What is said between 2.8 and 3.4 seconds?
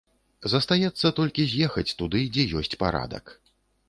парадак.